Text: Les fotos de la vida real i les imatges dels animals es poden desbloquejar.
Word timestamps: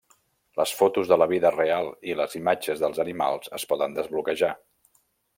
Les 0.59 0.71
fotos 0.77 1.09
de 1.09 1.17
la 1.21 1.25
vida 1.33 1.51
real 1.55 1.89
i 2.11 2.15
les 2.21 2.33
imatges 2.39 2.81
dels 2.85 3.01
animals 3.03 3.53
es 3.59 3.67
poden 3.73 3.93
desbloquejar. 3.99 4.51